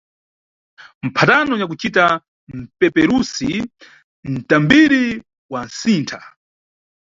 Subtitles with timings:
[1.07, 2.19] Mphatano nyakucita-
[2.63, 5.03] mpeperusi –mtambiri
[5.53, 6.19] wasintha.